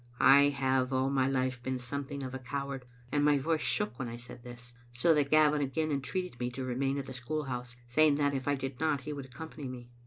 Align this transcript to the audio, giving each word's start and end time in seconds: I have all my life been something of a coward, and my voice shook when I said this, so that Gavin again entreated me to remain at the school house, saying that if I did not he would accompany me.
I 0.19 0.49
have 0.49 0.91
all 0.91 1.11
my 1.11 1.27
life 1.27 1.61
been 1.61 1.77
something 1.77 2.23
of 2.23 2.33
a 2.33 2.39
coward, 2.39 2.87
and 3.11 3.23
my 3.23 3.37
voice 3.37 3.61
shook 3.61 3.99
when 3.99 4.07
I 4.07 4.17
said 4.17 4.41
this, 4.43 4.73
so 4.91 5.13
that 5.13 5.29
Gavin 5.29 5.61
again 5.61 5.91
entreated 5.91 6.39
me 6.39 6.49
to 6.53 6.65
remain 6.65 6.97
at 6.97 7.05
the 7.05 7.13
school 7.13 7.43
house, 7.43 7.75
saying 7.87 8.15
that 8.15 8.33
if 8.33 8.47
I 8.47 8.55
did 8.55 8.79
not 8.79 9.01
he 9.01 9.13
would 9.13 9.25
accompany 9.25 9.67
me. 9.67 9.89